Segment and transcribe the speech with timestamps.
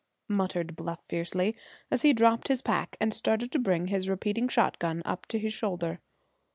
[0.27, 1.53] muttered Bluff fiercely,
[1.91, 5.53] as he dropped his pack and started to bring his repeating shotgun up to his
[5.53, 5.99] shoulder.